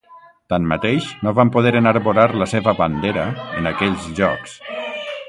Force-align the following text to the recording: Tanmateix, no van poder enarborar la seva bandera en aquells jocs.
Tanmateix, 0.51 1.09
no 1.27 1.33
van 1.41 1.51
poder 1.57 1.73
enarborar 1.81 2.25
la 2.43 2.47
seva 2.53 2.73
bandera 2.79 3.27
en 3.61 3.73
aquells 3.73 4.09
jocs. 4.23 4.57